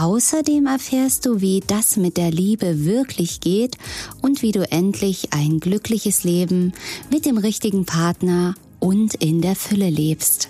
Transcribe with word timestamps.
Außerdem 0.00 0.64
erfährst 0.64 1.26
du, 1.26 1.42
wie 1.42 1.60
das 1.66 1.98
mit 1.98 2.16
der 2.16 2.30
Liebe 2.30 2.86
wirklich 2.86 3.40
geht 3.40 3.76
und 4.22 4.40
wie 4.40 4.50
du 4.50 4.62
endlich 4.72 5.34
ein 5.34 5.60
glückliches 5.60 6.24
Leben 6.24 6.72
mit 7.10 7.26
dem 7.26 7.36
richtigen 7.36 7.84
Partner 7.84 8.54
und 8.78 9.12
in 9.16 9.42
der 9.42 9.54
Fülle 9.54 9.90
lebst. 9.90 10.48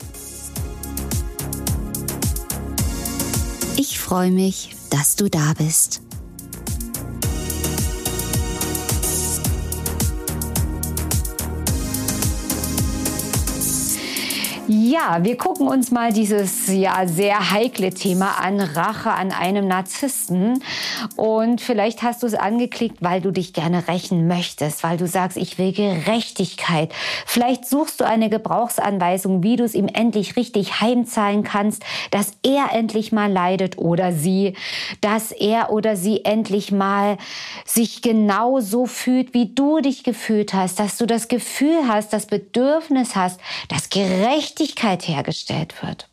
Ich 3.77 3.98
freue 3.98 4.30
mich, 4.30 4.77
dass 4.88 5.16
du 5.16 5.28
da 5.28 5.55
bist. 5.58 6.00
Ja, 14.90 15.20
wir 15.22 15.36
gucken 15.36 15.68
uns 15.68 15.92
mal 15.92 16.12
dieses 16.12 16.66
ja 16.66 17.06
sehr 17.06 17.52
heikle 17.52 17.90
Thema 17.90 18.40
an, 18.40 18.60
Rache 18.60 19.12
an 19.12 19.30
einem 19.30 19.68
Narzissten. 19.68 20.64
Und 21.14 21.60
vielleicht 21.60 22.02
hast 22.02 22.24
du 22.24 22.27
es 22.27 22.34
angeklickt, 22.34 22.97
weil 22.98 23.20
du 23.20 23.30
dich 23.30 23.52
gerne 23.52 23.86
rächen 23.86 24.27
möchtest, 24.27 24.82
weil 24.82 24.97
du 24.97 25.06
sagst, 25.06 25.36
ich 25.36 25.58
will 25.58 25.72
Gerechtigkeit. 25.72 26.92
Vielleicht 27.24 27.69
suchst 27.69 28.00
du 28.00 28.05
eine 28.05 28.30
Gebrauchsanweisung, 28.30 29.44
wie 29.44 29.55
du 29.55 29.62
es 29.62 29.77
ihm 29.77 29.86
endlich 29.86 30.34
richtig 30.34 30.80
heimzahlen 30.80 31.44
kannst, 31.44 31.84
dass 32.10 32.32
er 32.42 32.72
endlich 32.72 33.12
mal 33.12 33.30
leidet 33.30 33.78
oder 33.78 34.10
sie, 34.10 34.54
dass 35.02 35.30
er 35.30 35.70
oder 35.70 35.94
sie 35.94 36.25
endlich 36.25 36.72
mal 36.72 37.16
sich 37.64 38.02
genau 38.02 38.58
so 38.58 38.86
fühlt, 38.86 39.34
wie 39.34 39.54
du 39.54 39.78
dich 39.78 40.02
gefühlt 40.02 40.52
hast, 40.52 40.80
dass 40.80 40.98
du 40.98 41.06
das 41.06 41.28
Gefühl 41.28 41.86
hast, 41.86 42.12
das 42.12 42.27
Bedürfnis 42.27 43.14
hast, 43.14 43.38
dass 43.69 43.88
Gerechtigkeit 43.88 44.80
Gerechtigkeit 44.81 45.09
hergestellt 45.09 45.83
wird. 45.83 46.09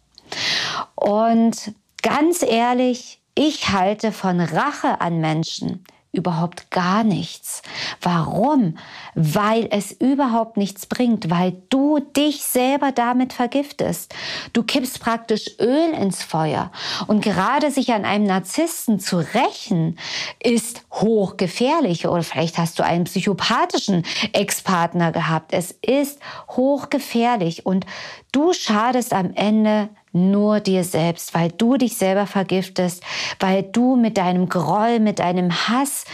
Und 0.96 1.74
ganz 2.02 2.44
ehrlich, 2.44 3.20
ich 3.36 3.70
halte 3.70 4.12
von 4.12 4.40
Rache 4.40 5.00
an 5.00 5.20
Menschen 5.20 5.86
überhaupt 6.18 6.72
gar 6.72 7.04
nichts. 7.04 7.62
Warum? 8.02 8.78
Weil 9.16 9.68
es 9.72 9.92
überhaupt 9.92 10.58
nichts 10.58 10.86
bringt, 10.86 11.30
weil 11.30 11.62
du 11.70 12.00
dich 12.00 12.44
selber 12.44 12.92
damit 12.92 13.34
vergiftest. 13.34 14.14
Du 14.54 14.64
kippst 14.64 15.00
praktisch 15.00 15.52
Öl 15.60 15.94
ins 15.94 16.24
Feuer. 16.24 16.72
Und 17.08 17.24
gerade 17.24 17.72
sich 17.72 17.94
an 17.94 18.06
einem 18.06 18.26
Narzissten 18.26 19.00
zu 19.00 19.18
rächen, 19.18 19.98
ist 20.42 20.82
hochgefährlich. 20.92 22.08
Oder 22.08 22.24
vielleicht 22.24 22.58
hast 22.58 22.80
du 22.80 22.84
einen 22.84 23.06
psychopathischen 23.06 24.04
Ex-Partner 24.34 25.12
gehabt. 25.12 25.54
Es 25.54 25.72
ist 25.72 26.20
hochgefährlich 26.50 27.66
und 27.66 27.86
du 28.32 28.54
schadest 28.54 29.14
am 29.14 29.34
Ende 29.34 29.90
nur 30.18 30.60
dir 30.60 30.84
selbst, 30.84 31.34
weil 31.34 31.52
du 31.52 31.78
dich 31.78 31.98
selber 31.98 32.28
vergiftest, 32.28 33.04
weil 33.40 33.64
du 33.64 33.96
mit 33.96 34.18
deinem 34.18 34.50
Groll, 34.50 35.00
mit 35.00 35.20
deinem 35.20 35.52
Hass 35.52 36.06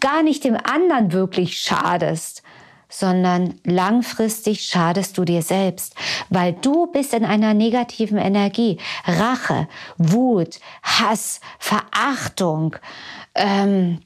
gar 0.00 0.22
nicht 0.22 0.44
dem 0.44 0.56
anderen 0.56 1.12
wirklich 1.12 1.58
schadest, 1.58 2.42
sondern 2.88 3.54
langfristig 3.64 4.62
schadest 4.62 5.16
du 5.16 5.24
dir 5.24 5.42
selbst, 5.42 5.94
weil 6.28 6.52
du 6.52 6.86
bist 6.86 7.14
in 7.14 7.24
einer 7.24 7.54
negativen 7.54 8.18
Energie. 8.18 8.78
Rache, 9.06 9.66
Wut, 9.96 10.60
Hass, 10.82 11.40
Verachtung, 11.58 12.76
ähm, 13.34 14.00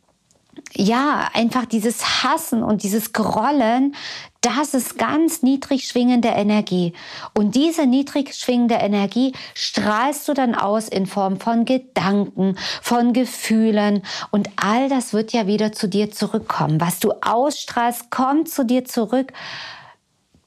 ja, 0.76 1.28
einfach 1.32 1.64
dieses 1.64 2.22
Hassen 2.22 2.62
und 2.62 2.82
dieses 2.82 3.12
Grollen, 3.12 3.94
das 4.42 4.74
ist 4.74 4.98
ganz 4.98 5.42
niedrig 5.42 5.86
schwingende 5.88 6.28
Energie. 6.28 6.92
Und 7.34 7.54
diese 7.54 7.86
niedrig 7.86 8.34
schwingende 8.34 8.76
Energie 8.76 9.32
strahlst 9.54 10.28
du 10.28 10.34
dann 10.34 10.54
aus 10.54 10.88
in 10.88 11.06
Form 11.06 11.40
von 11.40 11.64
Gedanken, 11.64 12.56
von 12.82 13.12
Gefühlen. 13.12 14.02
Und 14.30 14.50
all 14.56 14.88
das 14.88 15.12
wird 15.12 15.32
ja 15.32 15.46
wieder 15.46 15.72
zu 15.72 15.88
dir 15.88 16.10
zurückkommen. 16.10 16.80
Was 16.80 17.00
du 17.00 17.12
ausstrahlst, 17.22 18.10
kommt 18.10 18.48
zu 18.48 18.64
dir 18.64 18.84
zurück 18.84 19.32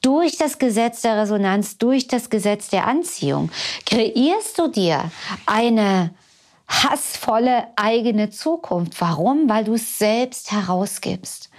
durch 0.01 0.38
das 0.38 0.59
Gesetz 0.59 1.01
der 1.01 1.18
Resonanz, 1.18 1.78
durch 1.78 2.07
das 2.07 2.29
Gesetz 2.29 2.69
der 2.69 2.88
Anziehung. 2.88 3.50
Kreierst 3.85 4.57
du 4.57 4.68
dir 4.69 5.12
eine 5.45 6.12
hassvolle 6.69 7.68
eigene 7.75 8.30
Zukunft. 8.30 9.02
Warum? 9.02 9.50
Weil 9.50 9.63
du 9.63 9.74
es 9.74 9.97
selbst 9.97 10.52
herausgibst. 10.52 11.50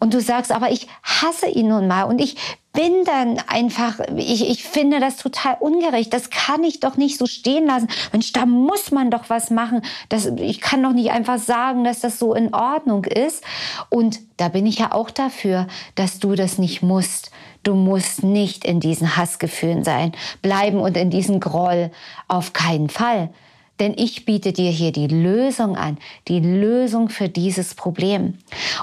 Und 0.00 0.12
du 0.12 0.20
sagst, 0.20 0.50
aber 0.50 0.70
ich 0.72 0.88
hasse 1.02 1.46
ihn 1.46 1.68
nun 1.68 1.86
mal 1.86 2.02
und 2.02 2.20
ich 2.20 2.36
bin 2.72 3.04
dann 3.04 3.38
einfach, 3.48 3.98
ich, 4.16 4.48
ich 4.48 4.64
finde 4.64 5.00
das 5.00 5.16
total 5.16 5.56
ungerecht. 5.58 6.12
Das 6.12 6.30
kann 6.30 6.62
ich 6.62 6.80
doch 6.80 6.96
nicht 6.96 7.18
so 7.18 7.26
stehen 7.26 7.66
lassen. 7.66 7.88
Mensch, 8.12 8.32
da 8.32 8.46
muss 8.46 8.90
man 8.90 9.10
doch 9.10 9.24
was 9.28 9.50
machen. 9.50 9.82
Das, 10.08 10.26
ich 10.26 10.60
kann 10.60 10.82
doch 10.82 10.92
nicht 10.92 11.10
einfach 11.10 11.38
sagen, 11.38 11.84
dass 11.84 12.00
das 12.00 12.18
so 12.18 12.34
in 12.34 12.54
Ordnung 12.54 13.04
ist. 13.04 13.42
Und 13.88 14.20
da 14.36 14.48
bin 14.48 14.66
ich 14.66 14.78
ja 14.78 14.92
auch 14.92 15.10
dafür, 15.10 15.66
dass 15.94 16.20
du 16.20 16.34
das 16.34 16.58
nicht 16.58 16.82
musst. 16.82 17.30
Du 17.62 17.74
musst 17.74 18.22
nicht 18.22 18.64
in 18.64 18.80
diesen 18.80 19.16
Hassgefühlen 19.16 19.84
sein, 19.84 20.12
bleiben 20.40 20.78
und 20.78 20.96
in 20.96 21.10
diesen 21.10 21.40
Groll. 21.40 21.90
Auf 22.28 22.52
keinen 22.52 22.88
Fall. 22.88 23.30
Denn 23.80 23.94
ich 23.96 24.26
biete 24.26 24.52
dir 24.52 24.70
hier 24.70 24.92
die 24.92 25.06
Lösung 25.06 25.76
an, 25.76 25.98
die 26.28 26.40
Lösung 26.40 27.08
für 27.08 27.28
dieses 27.28 27.74
Problem. 27.74 28.34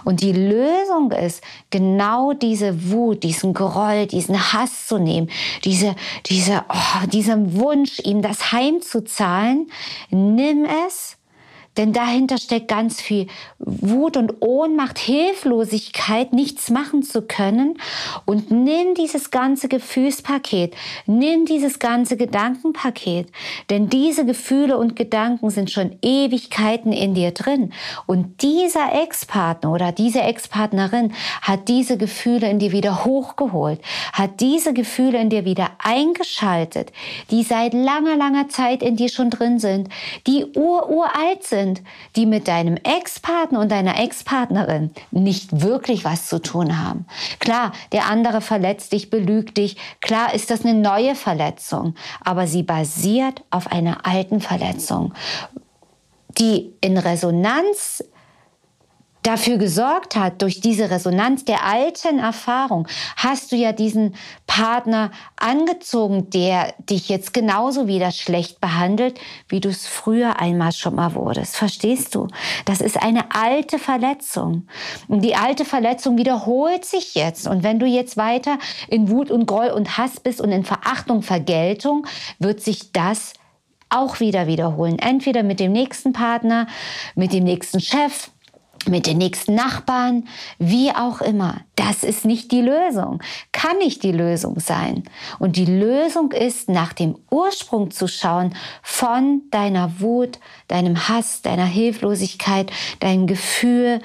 Und 0.03 0.21
die 0.21 0.33
Lösung 0.33 1.11
ist, 1.11 1.43
genau 1.69 2.33
diese 2.33 2.89
Wut, 2.89 3.23
diesen 3.23 3.53
Groll, 3.53 4.07
diesen 4.07 4.53
Hass 4.53 4.87
zu 4.87 4.97
nehmen, 4.97 5.29
diese, 5.63 5.95
diese, 6.25 6.65
oh, 6.69 7.07
diesen 7.07 7.55
Wunsch, 7.55 7.99
ihm 8.03 8.21
das 8.23 8.51
heimzuzahlen. 8.51 9.69
Nimm 10.09 10.65
es 10.87 11.16
denn 11.77 11.93
dahinter 11.93 12.37
steckt 12.37 12.67
ganz 12.67 13.01
viel 13.01 13.27
Wut 13.59 14.17
und 14.17 14.41
Ohnmacht, 14.41 14.97
Hilflosigkeit, 14.97 16.33
nichts 16.33 16.69
machen 16.71 17.03
zu 17.03 17.21
können. 17.21 17.77
Und 18.25 18.49
nimm 18.49 18.95
dieses 18.95 19.29
ganze 19.29 19.67
Gefühlspaket, 19.67 20.75
nimm 21.05 21.45
dieses 21.45 21.79
ganze 21.79 22.17
Gedankenpaket. 22.17 23.27
Denn 23.69 23.89
diese 23.89 24.25
Gefühle 24.25 24.77
und 24.77 24.95
Gedanken 24.95 25.49
sind 25.49 25.69
schon 25.69 25.97
Ewigkeiten 26.01 26.91
in 26.91 27.13
dir 27.13 27.31
drin. 27.31 27.73
Und 28.07 28.41
dieser 28.41 28.93
Ex-Partner 28.93 29.71
oder 29.71 29.91
diese 29.91 30.21
Ex-Partnerin 30.21 31.13
hat 31.41 31.67
diese 31.67 31.97
Gefühle 31.97 32.49
in 32.49 32.59
dir 32.59 32.71
wieder 32.71 33.05
hochgeholt, 33.05 33.79
hat 34.13 34.39
diese 34.39 34.73
Gefühle 34.73 35.19
in 35.19 35.29
dir 35.29 35.45
wieder 35.45 35.71
eingeschaltet, 35.83 36.91
die 37.29 37.43
seit 37.43 37.73
langer, 37.73 38.17
langer 38.17 38.49
Zeit 38.49 38.81
in 38.81 38.95
dir 38.95 39.09
schon 39.09 39.29
drin 39.29 39.59
sind, 39.59 39.89
die 40.25 40.45
ururalt 40.55 41.43
sind 41.43 41.66
sind, 41.67 41.81
die 42.15 42.25
mit 42.25 42.47
deinem 42.47 42.77
Ex-Partner 42.77 43.59
und 43.59 43.71
deiner 43.71 43.99
Ex-Partnerin 43.99 44.91
nicht 45.11 45.61
wirklich 45.61 46.05
was 46.05 46.27
zu 46.27 46.39
tun 46.39 46.81
haben. 46.83 47.05
Klar, 47.39 47.71
der 47.91 48.05
andere 48.05 48.41
verletzt 48.41 48.93
dich, 48.93 49.09
belügt 49.09 49.57
dich. 49.57 49.77
Klar 50.01 50.33
ist 50.33 50.49
das 50.49 50.65
eine 50.65 50.73
neue 50.73 51.15
Verletzung, 51.15 51.95
aber 52.23 52.47
sie 52.47 52.63
basiert 52.63 53.43
auf 53.49 53.71
einer 53.71 54.05
alten 54.05 54.39
Verletzung, 54.39 55.13
die 56.37 56.73
in 56.81 56.97
Resonanz 56.97 58.03
dafür 59.27 59.57
gesorgt 59.57 60.15
hat, 60.15 60.41
durch 60.41 60.61
diese 60.61 60.89
Resonanz 60.89 61.43
der 61.43 61.65
alten 61.65 62.19
Erfahrung, 62.19 62.87
hast 63.17 63.51
du 63.51 63.57
ja 63.57 63.73
diesen 63.73 64.15
Partner 64.47 65.11
angezogen, 65.35 66.29
der 66.29 66.73
dich 66.79 67.09
jetzt 67.09 67.33
genauso 67.33 67.87
wieder 67.87 68.11
schlecht 68.11 68.61
behandelt, 68.61 69.19
wie 69.49 69.59
du 69.59 69.67
es 69.67 69.85
früher 69.85 70.39
einmal 70.39 70.71
schon 70.71 70.95
mal 70.95 71.13
wurdest. 71.13 71.57
Verstehst 71.57 72.15
du? 72.15 72.27
Das 72.65 72.79
ist 72.79 73.01
eine 73.01 73.35
alte 73.35 73.79
Verletzung. 73.79 74.67
Und 75.09 75.21
die 75.21 75.35
alte 75.35 75.65
Verletzung 75.65 76.17
wiederholt 76.17 76.85
sich 76.85 77.13
jetzt. 77.13 77.47
Und 77.47 77.63
wenn 77.63 77.79
du 77.79 77.85
jetzt 77.85 78.15
weiter 78.15 78.57
in 78.87 79.09
Wut 79.09 79.29
und 79.29 79.45
Groll 79.45 79.69
und 79.69 79.97
Hass 79.97 80.21
bist 80.21 80.39
und 80.39 80.51
in 80.51 80.63
Verachtung, 80.63 81.21
Vergeltung, 81.21 82.07
wird 82.39 82.61
sich 82.61 82.93
das 82.93 83.33
auch 83.89 84.19
wieder 84.19 84.47
wiederholen. 84.47 84.99
Entweder 84.99 85.43
mit 85.43 85.59
dem 85.59 85.71
nächsten 85.71 86.13
Partner, 86.13 86.67
mit 87.15 87.33
dem 87.33 87.43
nächsten 87.43 87.79
Chef, 87.79 88.31
mit 88.87 89.07
den 89.07 89.17
nächsten 89.17 89.55
Nachbarn, 89.55 90.27
wie 90.59 90.91
auch 90.91 91.21
immer. 91.21 91.61
Das 91.75 92.03
ist 92.03 92.25
nicht 92.25 92.51
die 92.51 92.61
Lösung, 92.61 93.21
kann 93.51 93.77
nicht 93.77 94.03
die 94.03 94.11
Lösung 94.11 94.59
sein. 94.59 95.03
Und 95.39 95.55
die 95.55 95.65
Lösung 95.65 96.31
ist, 96.31 96.69
nach 96.69 96.93
dem 96.93 97.17
Ursprung 97.29 97.91
zu 97.91 98.07
schauen 98.07 98.55
von 98.81 99.41
deiner 99.51 99.99
Wut, 99.99 100.39
deinem 100.67 101.07
Hass, 101.07 101.41
deiner 101.41 101.65
Hilflosigkeit, 101.65 102.71
deinem 102.99 103.27
Gefühl, 103.27 104.01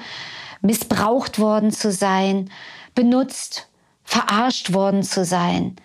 missbraucht 0.61 1.39
worden 1.39 1.71
zu 1.71 1.91
sein, 1.91 2.49
benutzt, 2.95 3.67
verarscht 4.03 4.73
worden 4.73 5.03
zu 5.03 5.25
sein. 5.25 5.75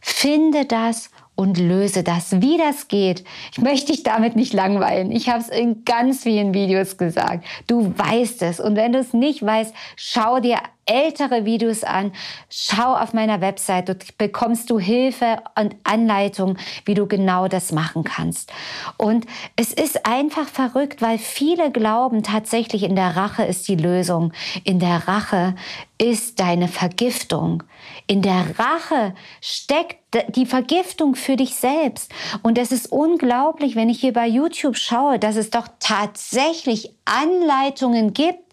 Finde 0.00 0.64
das 0.64 1.10
und 1.38 1.56
löse 1.56 2.02
das, 2.02 2.40
wie 2.40 2.58
das 2.58 2.88
geht. 2.88 3.22
Ich 3.52 3.58
möchte 3.58 3.92
dich 3.92 4.02
damit 4.02 4.34
nicht 4.34 4.52
langweilen. 4.52 5.12
Ich 5.12 5.28
habe 5.28 5.38
es 5.38 5.48
in 5.48 5.84
ganz 5.84 6.24
vielen 6.24 6.52
Videos 6.52 6.96
gesagt. 6.96 7.44
Du 7.68 7.96
weißt 7.96 8.42
es. 8.42 8.58
Und 8.58 8.74
wenn 8.74 8.92
du 8.92 8.98
es 8.98 9.12
nicht 9.12 9.46
weißt, 9.46 9.72
schau 9.94 10.40
dir 10.40 10.58
ältere 10.84 11.44
Videos 11.44 11.84
an. 11.84 12.10
Schau 12.50 12.92
auf 12.92 13.12
meiner 13.12 13.40
Website. 13.40 13.88
Dort 13.88 14.18
bekommst 14.18 14.68
du 14.68 14.80
Hilfe 14.80 15.36
und 15.54 15.76
Anleitung, 15.84 16.56
wie 16.86 16.94
du 16.94 17.06
genau 17.06 17.46
das 17.46 17.70
machen 17.70 18.02
kannst. 18.02 18.52
Und 18.96 19.24
es 19.54 19.72
ist 19.72 20.06
einfach 20.06 20.48
verrückt, 20.48 21.02
weil 21.02 21.18
viele 21.18 21.70
glauben 21.70 22.24
tatsächlich 22.24 22.82
in 22.82 22.96
der 22.96 23.14
Rache 23.14 23.44
ist 23.44 23.68
die 23.68 23.76
Lösung. 23.76 24.32
In 24.64 24.80
der 24.80 25.06
Rache 25.06 25.54
ist 25.98 26.40
deine 26.40 26.66
Vergiftung. 26.66 27.62
In 28.08 28.22
der 28.22 28.58
Rache 28.58 29.14
steckt 29.42 29.98
die 30.34 30.46
Vergiftung 30.46 31.14
für 31.14 31.36
dich 31.36 31.54
selbst. 31.54 32.10
Und 32.42 32.56
es 32.56 32.72
ist 32.72 32.90
unglaublich, 32.90 33.76
wenn 33.76 33.90
ich 33.90 34.00
hier 34.00 34.14
bei 34.14 34.26
YouTube 34.26 34.78
schaue, 34.78 35.18
dass 35.18 35.36
es 35.36 35.50
doch 35.50 35.68
tatsächlich 35.78 36.94
Anleitungen 37.04 38.14
gibt, 38.14 38.48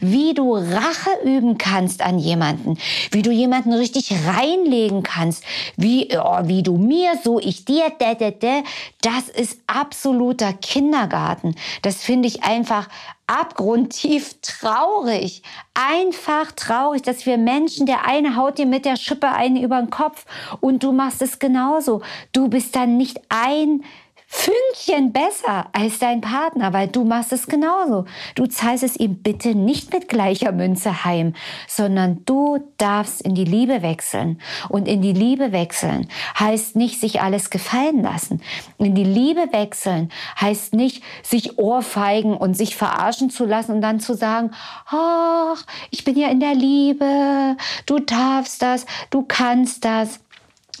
wie 0.00 0.34
du 0.34 0.54
Rache 0.54 1.10
üben 1.24 1.56
kannst 1.56 2.02
an 2.02 2.18
jemanden, 2.18 2.78
wie 3.10 3.22
du 3.22 3.30
jemanden 3.30 3.72
richtig 3.72 4.12
reinlegen 4.26 5.02
kannst, 5.02 5.42
wie, 5.76 6.08
oh, 6.12 6.40
wie 6.44 6.62
du 6.62 6.76
mir, 6.76 7.18
so 7.22 7.38
ich 7.38 7.64
dir, 7.64 7.90
de, 7.90 8.14
de, 8.14 8.30
de. 8.32 8.62
das 9.00 9.28
ist 9.28 9.60
absoluter 9.66 10.52
Kindergarten. 10.52 11.54
Das 11.82 11.96
finde 11.96 12.28
ich 12.28 12.44
einfach 12.44 12.88
abgrundtief 13.28 14.40
traurig. 14.42 15.42
Einfach 15.74 16.50
traurig, 16.52 17.02
dass 17.02 17.26
wir 17.26 17.38
Menschen, 17.38 17.86
der 17.86 18.06
eine 18.06 18.34
haut 18.34 18.58
dir 18.58 18.66
mit 18.66 18.84
der 18.84 18.96
Schippe 18.96 19.28
einen 19.28 19.56
über 19.56 19.78
den 19.80 19.90
Kopf 19.90 20.24
und 20.60 20.82
du 20.82 20.90
machst 20.90 21.22
es 21.22 21.38
genauso. 21.38 22.02
Du 22.32 22.48
bist 22.48 22.74
dann 22.74 22.96
nicht 22.96 23.20
ein 23.28 23.84
Fünkchen 24.30 25.14
besser 25.14 25.68
als 25.72 26.00
dein 26.00 26.20
Partner, 26.20 26.74
weil 26.74 26.88
du 26.88 27.02
machst 27.02 27.32
es 27.32 27.46
genauso. 27.46 28.04
Du 28.34 28.46
zahlst 28.46 28.84
es 28.84 28.94
ihm 28.94 29.22
bitte 29.22 29.54
nicht 29.54 29.90
mit 29.90 30.06
gleicher 30.06 30.52
Münze 30.52 31.02
heim, 31.06 31.32
sondern 31.66 32.26
du 32.26 32.58
darfst 32.76 33.22
in 33.22 33.34
die 33.34 33.46
Liebe 33.46 33.80
wechseln. 33.80 34.38
Und 34.68 34.86
in 34.86 35.00
die 35.00 35.14
Liebe 35.14 35.52
wechseln 35.52 36.08
heißt 36.38 36.76
nicht 36.76 37.00
sich 37.00 37.22
alles 37.22 37.48
gefallen 37.48 38.02
lassen. 38.02 38.42
In 38.76 38.94
die 38.94 39.02
Liebe 39.02 39.50
wechseln 39.50 40.12
heißt 40.38 40.74
nicht 40.74 41.02
sich 41.22 41.58
ohrfeigen 41.58 42.36
und 42.36 42.54
sich 42.54 42.76
verarschen 42.76 43.30
zu 43.30 43.46
lassen 43.46 43.76
und 43.76 43.80
dann 43.80 43.98
zu 43.98 44.12
sagen, 44.12 44.50
ach, 44.90 45.64
ich 45.90 46.04
bin 46.04 46.18
ja 46.18 46.28
in 46.28 46.40
der 46.40 46.54
Liebe, 46.54 47.56
du 47.86 47.98
darfst 47.98 48.60
das, 48.60 48.84
du 49.08 49.22
kannst 49.22 49.86
das. 49.86 50.20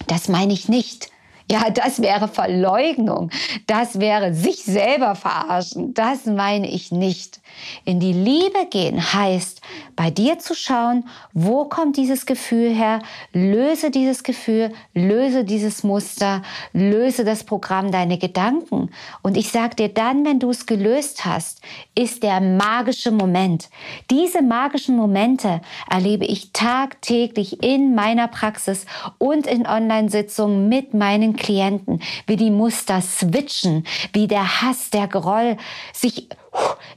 Das 0.06 0.28
meine 0.28 0.52
ich 0.52 0.68
nicht. 0.68 1.10
Ja, 1.50 1.70
das 1.70 2.02
wäre 2.02 2.28
Verleugnung. 2.28 3.30
Das 3.66 3.98
wäre 3.98 4.34
sich 4.34 4.64
selber 4.64 5.14
verarschen. 5.14 5.94
Das 5.94 6.26
meine 6.26 6.70
ich 6.70 6.92
nicht. 6.92 7.40
In 7.86 8.00
die 8.00 8.12
Liebe 8.12 8.66
gehen 8.70 9.14
heißt, 9.14 9.62
bei 9.96 10.10
dir 10.10 10.38
zu 10.38 10.54
schauen, 10.54 11.04
wo 11.32 11.64
kommt 11.64 11.96
dieses 11.96 12.26
Gefühl 12.26 12.74
her, 12.74 13.00
löse 13.32 13.90
dieses 13.90 14.22
Gefühl, 14.24 14.72
löse 14.92 15.44
dieses 15.44 15.82
Muster, 15.84 16.42
löse 16.74 17.24
das 17.24 17.44
Programm, 17.44 17.90
deine 17.90 18.18
Gedanken. 18.18 18.90
Und 19.22 19.38
ich 19.38 19.50
sage 19.50 19.76
dir 19.76 19.88
dann, 19.88 20.26
wenn 20.26 20.40
du 20.40 20.50
es 20.50 20.66
gelöst 20.66 21.24
hast, 21.24 21.62
ist 21.94 22.22
der 22.22 22.42
magische 22.42 23.10
Moment. 23.10 23.70
Diese 24.10 24.42
magischen 24.42 24.96
Momente 24.96 25.62
erlebe 25.90 26.26
ich 26.26 26.52
tagtäglich 26.52 27.62
in 27.62 27.94
meiner 27.94 28.28
Praxis 28.28 28.84
und 29.16 29.46
in 29.46 29.66
Online-Sitzungen 29.66 30.68
mit 30.68 30.92
meinen 30.92 31.37
Klienten, 31.38 32.00
wie 32.26 32.36
die 32.36 32.50
Muster 32.50 33.00
switchen, 33.00 33.86
wie 34.12 34.26
der 34.26 34.62
Hass, 34.62 34.90
der 34.90 35.08
Groll 35.08 35.56
sich 35.92 36.28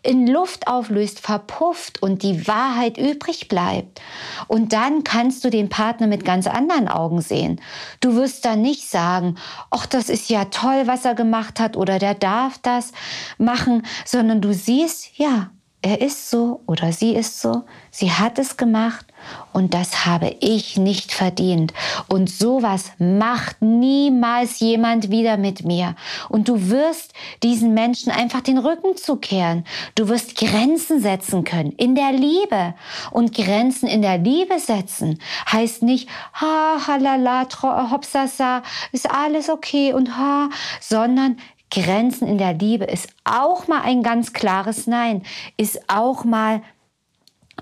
in 0.03 0.27
Luft 0.27 0.67
auflöst, 0.67 1.19
verpufft 1.19 2.01
und 2.01 2.23
die 2.23 2.47
Wahrheit 2.47 2.97
übrig 2.97 3.47
bleibt. 3.47 4.01
Und 4.47 4.73
dann 4.73 5.03
kannst 5.03 5.43
du 5.43 5.49
den 5.49 5.69
Partner 5.69 6.07
mit 6.07 6.25
ganz 6.25 6.47
anderen 6.47 6.87
Augen 6.87 7.21
sehen. 7.21 7.61
Du 7.99 8.15
wirst 8.15 8.45
dann 8.45 8.61
nicht 8.61 8.89
sagen, 8.89 9.35
ach, 9.69 9.85
das 9.85 10.09
ist 10.09 10.29
ja 10.29 10.45
toll, 10.45 10.83
was 10.85 11.05
er 11.05 11.15
gemacht 11.15 11.59
hat 11.59 11.77
oder 11.77 11.99
der 11.99 12.15
darf 12.15 12.57
das 12.59 12.91
machen, 13.37 13.85
sondern 14.05 14.41
du 14.41 14.53
siehst, 14.53 15.17
ja, 15.17 15.51
er 15.81 16.01
ist 16.01 16.29
so 16.29 16.61
oder 16.67 16.91
sie 16.91 17.15
ist 17.15 17.41
so, 17.41 17.63
sie 17.89 18.11
hat 18.11 18.37
es 18.37 18.55
gemacht 18.55 19.05
und 19.51 19.73
das 19.73 20.05
habe 20.05 20.35
ich 20.39 20.77
nicht 20.77 21.11
verdient. 21.11 21.73
Und 22.07 22.29
sowas 22.29 22.91
macht 22.99 23.61
niemals 23.61 24.59
jemand 24.59 25.09
wieder 25.09 25.37
mit 25.37 25.65
mir. 25.65 25.95
Und 26.29 26.47
du 26.47 26.69
wirst 26.69 27.13
diesen 27.43 27.73
Menschen 27.73 28.11
einfach 28.11 28.41
den 28.41 28.57
Rücken 28.57 28.95
zukehren. 28.95 29.65
Du 29.95 30.07
wirst 30.07 30.35
Grenzen 30.37 31.01
setzen 31.01 31.43
können 31.43 31.71
in 31.71 31.95
der 31.95 32.11
Liebe. 32.11 32.75
Und 33.09 33.35
Grenzen 33.35 33.87
in 33.87 34.01
der 34.01 34.17
Liebe 34.17 34.59
setzen 34.59 35.19
heißt 35.51 35.81
nicht, 35.81 36.09
ha, 36.33 36.87
halala, 36.87 37.47
hopsasa, 37.91 38.61
ist 38.91 39.09
alles 39.09 39.49
okay 39.49 39.93
und 39.93 40.17
ha, 40.17 40.49
sondern 40.79 41.37
Grenzen 41.71 42.27
in 42.27 42.37
der 42.37 42.53
Liebe 42.53 42.85
ist 42.85 43.09
auch 43.23 43.67
mal 43.67 43.81
ein 43.81 44.03
ganz 44.03 44.33
klares 44.33 44.87
Nein, 44.87 45.23
ist 45.57 45.79
auch 45.87 46.23
mal 46.23 46.61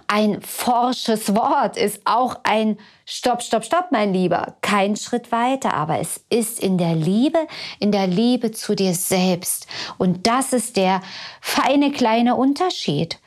ein 0.07 0.41
forsches 0.41 1.35
Wort, 1.35 1.77
ist 1.77 2.01
auch 2.05 2.39
ein 2.43 2.77
Stopp, 3.05 3.43
Stopp, 3.43 3.63
Stopp, 3.63 3.87
mein 3.91 4.13
Lieber. 4.13 4.55
Kein 4.61 4.95
Schritt 4.95 5.31
weiter, 5.31 5.73
aber 5.73 5.99
es 5.99 6.23
ist 6.29 6.59
in 6.59 6.77
der 6.77 6.95
Liebe, 6.95 7.39
in 7.79 7.91
der 7.91 8.07
Liebe 8.07 8.51
zu 8.51 8.75
dir 8.75 8.93
selbst. 8.93 9.67
Und 9.97 10.25
das 10.25 10.53
ist 10.53 10.77
der 10.77 11.01
feine 11.41 11.91
kleine 11.91 12.35
Unterschied. 12.35 13.19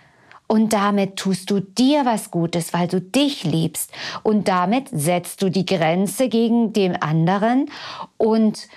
Und 0.48 0.72
damit 0.72 1.16
tust 1.16 1.50
du 1.50 1.60
dir 1.60 2.04
was 2.04 2.30
Gutes, 2.30 2.74
weil 2.74 2.88
du 2.88 3.00
dich 3.00 3.44
liebst. 3.44 3.90
Und 4.22 4.48
damit 4.48 4.88
setzt 4.90 5.40
du 5.40 5.50
die 5.50 5.64
Grenze 5.64 6.28
gegen 6.28 6.72
den 6.72 7.00
anderen 7.00 7.70
und 8.18 8.68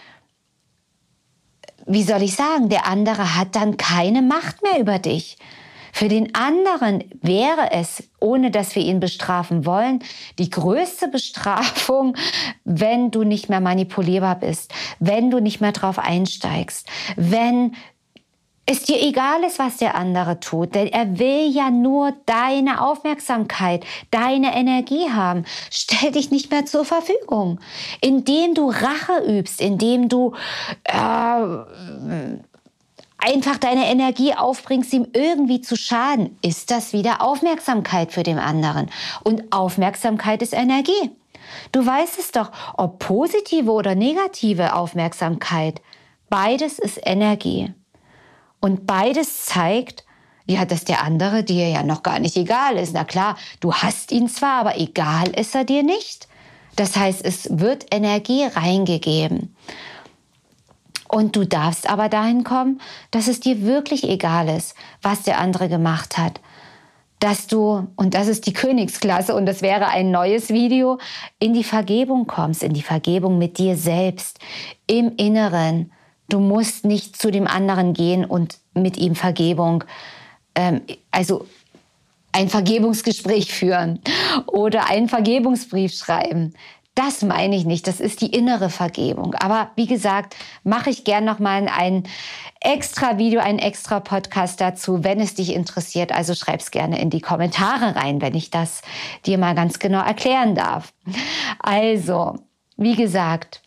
wie 1.86 2.04
soll 2.04 2.24
ich 2.24 2.36
sagen, 2.36 2.70
der 2.70 2.88
andere 2.88 3.36
hat 3.36 3.56
dann 3.56 3.78
keine 3.78 4.22
Macht 4.22 4.64
mehr 4.64 4.80
über 4.80 5.00
dich. 5.00 5.38
Für 5.96 6.10
den 6.10 6.36
anderen 6.36 7.06
wäre 7.22 7.72
es, 7.72 8.04
ohne 8.20 8.52
dass 8.52 8.76
wir 8.76 8.84
ihn 8.84 9.00
bestrafen 9.00 9.66
wollen, 9.66 10.00
die 10.40 10.50
größte 10.50 11.08
Bestrafung, 11.08 12.18
wenn 12.66 13.12
du 13.12 13.24
nicht 13.24 13.48
mehr 13.48 13.62
manipulierbar 13.62 14.36
bist, 14.36 14.74
wenn 15.00 15.32
du 15.32 15.40
nicht 15.40 15.62
mehr 15.62 15.72
drauf 15.72 15.98
einsteigst, 15.98 16.90
wenn 17.16 17.76
es 18.66 18.84
dir 18.84 19.00
egal 19.02 19.44
ist, 19.44 19.60
was 19.60 19.78
der 19.78 19.96
andere 19.96 20.40
tut, 20.40 20.74
denn 20.74 20.88
er 20.88 21.20
will 21.20 21.50
ja 21.52 21.70
nur 21.70 22.14
deine 22.26 22.82
Aufmerksamkeit, 22.82 23.86
deine 24.10 24.56
Energie 24.56 25.12
haben. 25.12 25.46
Stell 25.70 26.12
dich 26.12 26.32
nicht 26.32 26.50
mehr 26.50 26.66
zur 26.66 26.84
Verfügung. 26.84 27.60
Indem 28.02 28.56
du 28.56 28.70
Rache 28.70 29.24
übst, 29.28 29.62
indem 29.62 30.10
du 30.10 30.34
äh, 30.84 30.96
einfach 33.18 33.58
deine 33.60 33.86
Energie 33.88 34.34
aufbringst, 34.34 34.94
ihm 34.94 35.08
irgendwie 35.14 35.62
zu 35.62 35.76
schaden, 35.76 36.38
ist 36.42 36.72
das 36.72 36.92
wieder 36.92 37.22
Aufmerksamkeit 37.22 38.12
für 38.12 38.24
den 38.24 38.40
anderen. 38.40 38.90
Und 39.24 39.52
Aufmerksamkeit 39.52 40.42
ist 40.42 40.54
Energie. 40.54 41.12
Du 41.72 41.86
weißt 41.86 42.18
es 42.18 42.32
doch, 42.32 42.52
ob 42.76 42.98
positive 42.98 43.72
oder 43.72 43.94
negative 43.94 44.76
Aufmerksamkeit, 44.76 45.82
beides 46.30 46.80
ist 46.80 47.00
Energie. 47.04 47.72
Und 48.66 48.88
beides 48.88 49.46
zeigt, 49.46 50.06
ja, 50.48 50.66
dass 50.66 50.86
der 50.86 51.04
andere 51.04 51.44
dir 51.44 51.70
ja 51.70 51.84
noch 51.84 52.02
gar 52.02 52.18
nicht 52.18 52.36
egal 52.36 52.78
ist. 52.78 52.96
Na 52.96 53.04
klar, 53.04 53.38
du 53.60 53.72
hast 53.72 54.12
ihn 54.12 54.28
zwar, 54.28 54.62
aber 54.62 54.80
egal 54.80 55.28
ist 55.28 55.54
er 55.54 55.66
dir 55.66 55.84
nicht. 55.84 56.28
Das 56.76 56.98
heißt, 56.98 57.24
es 57.24 57.60
wird 57.60 57.86
Energie 57.92 58.44
reingegeben. 58.44 59.56
Und 61.08 61.36
du 61.36 61.46
darfst 61.46 61.88
aber 61.88 62.10
dahin 62.10 62.44
kommen, 62.44 62.82
dass 63.12 63.28
es 63.28 63.40
dir 63.40 63.62
wirklich 63.62 64.04
egal 64.04 64.50
ist, 64.50 64.74
was 65.04 65.22
der 65.22 65.38
andere 65.38 65.70
gemacht 65.70 66.18
hat. 66.18 66.42
Dass 67.20 67.46
du, 67.46 67.86
und 67.96 68.16
das 68.16 68.28
ist 68.28 68.48
die 68.48 68.54
Königsklasse, 68.62 69.36
und 69.36 69.46
das 69.46 69.62
wäre 69.62 69.90
ein 69.90 70.10
neues 70.10 70.50
Video, 70.50 70.98
in 71.38 71.54
die 71.54 71.64
Vergebung 71.64 72.26
kommst, 72.26 72.64
in 72.64 72.74
die 72.74 72.82
Vergebung 72.82 73.38
mit 73.38 73.60
dir 73.60 73.78
selbst, 73.78 74.40
im 74.88 75.16
Inneren, 75.18 75.92
Du 76.30 76.40
musst 76.40 76.86
nicht 76.86 77.20
zu 77.20 77.32
dem 77.32 77.48
anderen 77.48 77.94
gehen 77.94 78.26
und 78.26 78.58
mit 78.74 78.98
ihm 78.98 79.16
Vergebung. 79.16 79.84
Ähm, 80.56 80.82
also 81.12 81.46
ein 82.32 82.50
Vergebungsgespräch 82.50 83.54
führen 83.54 84.02
oder 84.48 84.90
einen 84.90 85.08
Vergebungsbrief 85.08 85.94
schreiben. 85.94 86.54
Das 86.96 87.22
meine 87.22 87.58
ich 87.58 87.66
nicht. 87.66 87.88
Das 87.88 88.00
ist 88.00 88.22
die 88.22 88.34
innere 88.34 88.70
Vergebung. 88.70 89.36
Aber 89.36 89.72
wie 89.76 89.86
gesagt, 89.86 90.36
mache 90.64 90.90
ich 90.90 91.04
gern 91.04 91.26
noch 91.26 91.40
mal 91.40 91.68
ein 91.68 92.04
extra 92.62 93.18
Video, 93.18 93.42
ein 93.42 93.60
extra 93.60 94.00
Podcast 94.00 94.62
dazu, 94.62 95.04
wenn 95.04 95.20
es 95.20 95.36
dich 95.36 95.54
interessiert. 95.54 96.14
Also 96.14 96.34
schreib's 96.34 96.72
gerne 96.72 97.00
in 97.02 97.10
die 97.10 97.20
Kommentare 97.20 97.98
rein, 97.98 98.22
wenn 98.22 98.34
ich 98.34 98.50
das 98.50 98.82
dir 99.26 99.38
mal 99.38 99.56
ganz 99.56 99.80
genau 99.80 100.02
erklären 100.02 100.56
darf. 100.56 100.94
Also, 101.60 102.38
wie 102.78 102.96
gesagt, 102.96 103.62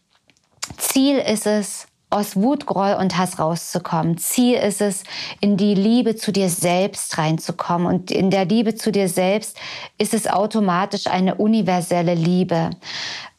Ziel 0.78 1.18
ist 1.18 1.46
es, 1.46 1.86
aus 2.10 2.36
Wut, 2.36 2.64
Groll 2.64 2.96
und 2.98 3.18
Hass 3.18 3.38
rauszukommen. 3.38 4.16
Ziel 4.16 4.56
ist 4.56 4.80
es, 4.80 5.04
in 5.40 5.56
die 5.56 5.74
Liebe 5.74 6.16
zu 6.16 6.32
dir 6.32 6.48
selbst 6.48 7.18
reinzukommen. 7.18 7.86
Und 7.86 8.10
in 8.10 8.30
der 8.30 8.46
Liebe 8.46 8.74
zu 8.74 8.90
dir 8.90 9.08
selbst 9.08 9.58
ist 9.98 10.14
es 10.14 10.26
automatisch 10.26 11.06
eine 11.06 11.34
universelle 11.34 12.14
Liebe. 12.14 12.70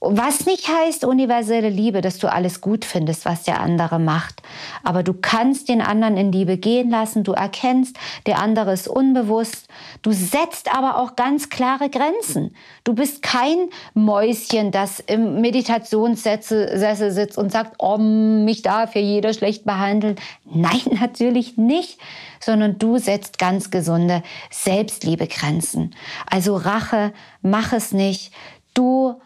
Was 0.01 0.45
nicht 0.45 0.67
heißt 0.67 1.03
universelle 1.03 1.69
Liebe, 1.69 2.01
dass 2.01 2.19
du 2.19 2.31
alles 2.31 2.61
gut 2.61 2.85
findest, 2.85 3.25
was 3.25 3.43
der 3.43 3.59
andere 3.59 3.99
macht. 3.99 4.41
Aber 4.83 5.03
du 5.03 5.13
kannst 5.13 5.69
den 5.69 5.81
anderen 5.81 6.17
in 6.17 6.31
Liebe 6.31 6.57
gehen 6.57 6.89
lassen. 6.89 7.23
Du 7.23 7.33
erkennst, 7.33 7.97
der 8.25 8.39
andere 8.39 8.73
ist 8.73 8.87
unbewusst. 8.87 9.67
Du 10.01 10.11
setzt 10.11 10.73
aber 10.75 10.97
auch 10.97 11.15
ganz 11.15 11.49
klare 11.49 11.89
Grenzen. 11.89 12.55
Du 12.83 12.93
bist 12.93 13.21
kein 13.21 13.69
Mäuschen, 13.93 14.71
das 14.71 14.99
im 14.99 15.41
Meditationssessel 15.41 17.11
sitzt 17.11 17.37
und 17.37 17.51
sagt, 17.51 17.75
oh, 17.79 17.97
mich 17.97 18.61
darf 18.61 18.93
hier 18.93 19.03
jeder 19.03 19.33
schlecht 19.33 19.65
behandeln. 19.65 20.15
Nein, 20.45 20.81
natürlich 20.99 21.57
nicht, 21.57 21.99
sondern 22.39 22.77
du 22.79 22.97
setzt 22.97 23.39
ganz 23.39 23.71
gesunde 23.71 24.23
Selbstliebegrenzen. 24.51 25.95
Also 26.29 26.55
Rache, 26.55 27.13
mach 27.41 27.73
es 27.73 27.91
nicht. 27.91 28.31
Du 28.73 29.19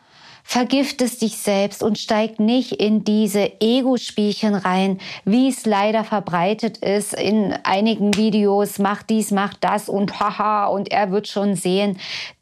vergiftest 0.53 1.23
dich 1.23 1.37
selbst 1.37 1.81
und 1.81 1.97
steig 1.97 2.39
nicht 2.39 2.73
in 2.73 3.03
diese 3.03 3.59
Ego-Spielchen 3.59 4.53
rein, 4.53 4.99
wie 5.25 5.49
es 5.49 5.65
leider 5.65 6.03
verbreitet 6.03 6.77
ist 6.77 7.15
in 7.15 7.53
einigen 7.63 8.15
Videos, 8.15 8.77
mach 8.77 9.01
dies, 9.01 9.31
mach 9.31 9.55
das 9.55 9.89
und 9.89 10.19
haha 10.19 10.67
und 10.67 10.91
er 10.91 11.09
wird 11.09 11.27
schon 11.27 11.55
sehen. 11.55 11.97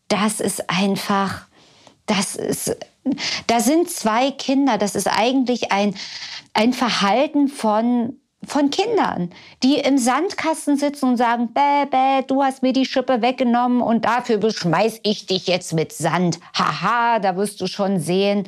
Das 0.09 0.41
ist 0.41 0.69
einfach, 0.69 1.47
das 2.05 2.35
ist, 2.35 2.75
da 3.47 3.61
sind 3.61 3.89
zwei 3.89 4.31
Kinder, 4.31 4.77
das 4.77 4.95
ist 4.95 5.07
eigentlich 5.07 5.71
ein, 5.71 5.95
ein 6.53 6.73
Verhalten 6.73 7.47
von 7.47 8.17
von 8.45 8.69
Kindern, 8.71 9.29
die 9.63 9.75
im 9.75 9.97
Sandkasten 9.97 10.77
sitzen 10.77 11.09
und 11.09 11.17
sagen, 11.17 11.53
bäh, 11.53 11.85
bäh, 11.89 12.23
du 12.25 12.43
hast 12.43 12.63
mir 12.63 12.73
die 12.73 12.85
Schippe 12.85 13.21
weggenommen 13.21 13.81
und 13.81 14.05
dafür 14.05 14.37
beschmeiß 14.37 14.99
ich 15.03 15.27
dich 15.27 15.47
jetzt 15.47 15.73
mit 15.73 15.93
Sand. 15.93 16.39
Haha, 16.57 17.19
da 17.19 17.35
wirst 17.35 17.61
du 17.61 17.67
schon 17.67 17.99
sehen. 17.99 18.47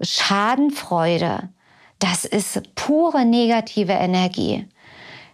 Schadenfreude, 0.00 1.50
das 1.98 2.24
ist 2.24 2.62
pure 2.74 3.24
negative 3.24 3.92
Energie. 3.92 4.66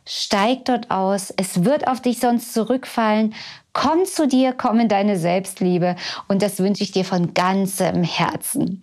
Steig 0.05 0.65
dort 0.65 0.91
aus, 0.91 1.33
es 1.37 1.65
wird 1.65 1.87
auf 1.87 2.01
dich 2.03 2.19
sonst 2.19 2.53
zurückfallen. 2.53 3.35
Komm 3.73 4.05
zu 4.05 4.27
dir, 4.27 4.53
komm 4.53 4.81
in 4.81 4.89
deine 4.89 5.17
Selbstliebe 5.17 5.95
und 6.27 6.43
das 6.43 6.59
wünsche 6.59 6.83
ich 6.83 6.91
dir 6.91 7.05
von 7.05 7.35
ganzem 7.35 8.03
Herzen. 8.03 8.83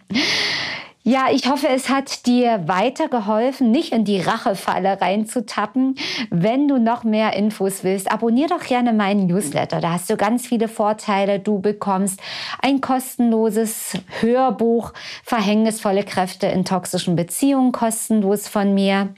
Ja, 1.10 1.30
ich 1.32 1.50
hoffe, 1.50 1.68
es 1.68 1.90
hat 1.90 2.28
dir 2.28 2.68
weitergeholfen, 2.68 3.72
nicht 3.72 3.94
in 3.94 4.06
die 4.06 4.22
Rachefalle 4.22 5.02
reinzutappen. 5.02 5.96
Wenn 6.30 6.68
du 6.68 6.78
noch 6.78 7.04
mehr 7.04 7.34
Infos 7.34 7.84
willst, 7.84 8.12
abonnier 8.12 8.48
doch 8.48 8.64
gerne 8.64 8.94
meinen 8.94 9.26
Newsletter. 9.26 9.82
Da 9.82 9.94
hast 9.94 10.12
du 10.12 10.18
ganz 10.18 10.46
viele 10.46 10.68
Vorteile. 10.68 11.40
Du 11.40 11.62
bekommst 11.62 12.22
ein 12.62 12.80
kostenloses 12.80 13.94
Hörbuch 14.20 14.94
Verhängnisvolle 15.24 16.04
Kräfte 16.04 16.46
in 16.46 16.64
toxischen 16.64 17.16
Beziehungen 17.16 17.72
kostenlos 17.72 18.48
von 18.48 18.76
mir 18.76 19.10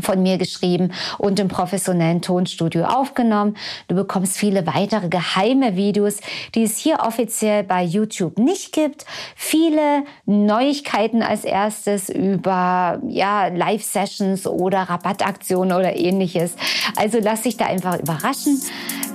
von 0.00 0.22
mir 0.22 0.38
geschrieben 0.38 0.92
und 1.18 1.40
im 1.40 1.48
professionellen 1.48 2.22
Tonstudio 2.22 2.84
aufgenommen. 2.84 3.56
Du 3.88 3.96
bekommst 3.96 4.36
viele 4.36 4.66
weitere 4.66 5.08
geheime 5.08 5.74
Videos, 5.76 6.18
die 6.54 6.62
es 6.62 6.78
hier 6.78 7.00
offiziell 7.00 7.64
bei 7.64 7.82
YouTube 7.82 8.38
nicht 8.38 8.72
gibt. 8.72 9.04
Viele 9.34 10.04
Neuigkeiten 10.26 11.22
als 11.22 11.44
erstes 11.44 12.08
über 12.08 13.00
ja, 13.08 13.48
Live-Sessions 13.48 14.46
oder 14.46 14.82
Rabattaktionen 14.82 15.76
oder 15.76 15.96
ähnliches. 15.96 16.54
Also 16.96 17.18
lass 17.20 17.42
dich 17.42 17.56
da 17.56 17.66
einfach 17.66 17.98
überraschen. 17.98 18.60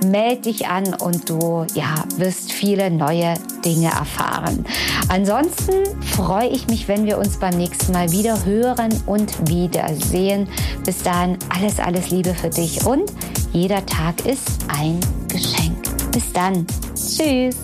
Meld 0.06 0.46
dich 0.46 0.68
an 0.68 0.94
und 0.96 1.30
du 1.30 1.66
ja, 1.74 2.04
wirst 2.18 2.52
viele 2.52 2.92
neue 2.92 3.36
Dinge 3.64 3.88
erfahren. 3.88 4.66
Ansonsten 5.08 5.74
freue 6.02 6.50
ich 6.50 6.68
mich, 6.68 6.88
wenn 6.88 7.06
wir 7.06 7.18
uns 7.18 7.38
beim 7.38 7.58
nächsten 7.58 7.92
Mal 7.92 8.12
wieder 8.12 8.46
hören 8.46 8.94
und 9.06 9.50
wiedersehen. 9.50 10.48
Bis 10.86 11.04
dahin 11.04 11.38
alles, 11.50 11.80
alles 11.80 12.10
Liebe 12.10 12.34
für 12.34 12.50
dich 12.50 12.86
und 12.86 13.12
jeder 13.54 13.86
Tag 13.86 14.26
ist 14.26 14.66
ein 14.68 15.00
Geschenk. 15.28 15.78
Bis 16.12 16.32
dann. 16.34 16.66
Tschüss. 16.96 17.56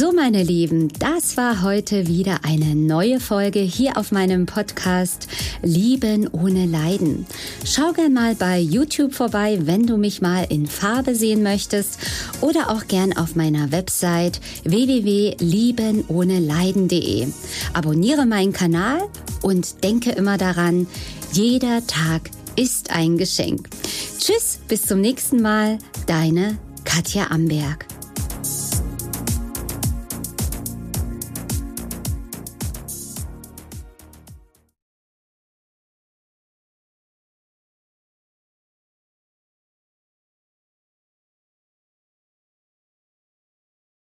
So, 0.00 0.12
meine 0.12 0.42
Lieben, 0.42 0.88
das 0.98 1.36
war 1.36 1.62
heute 1.62 2.06
wieder 2.06 2.40
eine 2.42 2.74
neue 2.74 3.20
Folge 3.20 3.58
hier 3.58 3.98
auf 3.98 4.12
meinem 4.12 4.46
Podcast 4.46 5.28
Lieben 5.62 6.28
ohne 6.28 6.66
Leiden. 6.66 7.24
Schau 7.64 7.92
gern 7.92 8.12
mal 8.12 8.34
bei 8.34 8.58
YouTube 8.58 9.14
vorbei, 9.14 9.60
wenn 9.62 9.86
du 9.86 9.96
mich 9.96 10.20
mal 10.20 10.44
in 10.48 10.66
Farbe 10.66 11.14
sehen 11.14 11.42
möchtest 11.42 11.98
oder 12.40 12.70
auch 12.70 12.86
gern 12.86 13.16
auf 13.16 13.36
meiner 13.36 13.72
Website 13.72 14.40
www.liebenohneleiden.de. 14.64 17.26
Abonniere 17.72 18.26
meinen 18.26 18.52
Kanal 18.52 19.00
und 19.42 19.84
denke 19.84 20.10
immer 20.12 20.38
daran, 20.38 20.86
jeder 21.32 21.86
Tag 21.86 22.30
ist 22.56 22.90
ein 22.90 23.18
Geschenk. 23.18 23.68
Tschüss, 24.18 24.58
bis 24.68 24.82
zum 24.82 25.00
nächsten 25.00 25.40
Mal, 25.40 25.78
deine 26.06 26.58
Katja 26.84 27.30
Amberg. 27.30 27.89